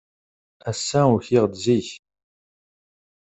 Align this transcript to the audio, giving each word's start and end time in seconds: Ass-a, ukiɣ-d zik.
Ass-a, 0.71 1.01
ukiɣ-d 1.15 1.53
zik. 1.63 1.89